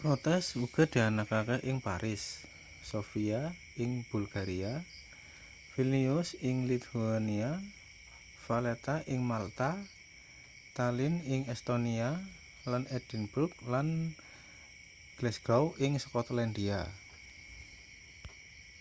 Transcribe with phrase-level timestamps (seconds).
[0.00, 2.22] protes uga dianakake ing paris
[2.90, 3.40] sofia
[3.82, 4.72] ing bulgaria
[5.74, 7.50] vilnius ing lithuania
[8.46, 9.70] valetta ing malta
[10.76, 12.10] tallinn ing estonia
[12.70, 13.88] lan edinburgh lan
[15.18, 16.78] glasgow ing skotlandia